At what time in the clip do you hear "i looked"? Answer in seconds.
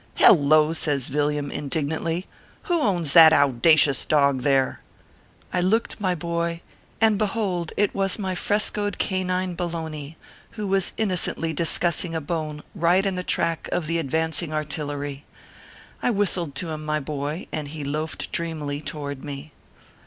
5.53-6.01